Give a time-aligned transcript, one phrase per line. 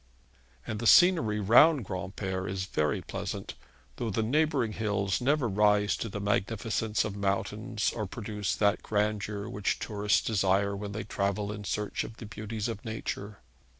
[0.65, 3.53] And the scenery round Granpere is very pleasant,
[3.97, 9.47] though the neighbouring hills never rise to the magnificence of mountains or produce that grandeur
[9.47, 13.41] which tourists desire when they travel in search of the beauties of Nature.